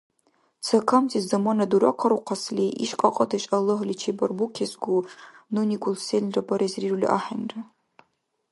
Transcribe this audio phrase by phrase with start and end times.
[0.65, 4.97] Ца камси замана дуракарухъасли иш кьакьадеш Аллагьли чебарбукесгу,
[5.53, 7.61] нуникун селра барес рирули ахӀенра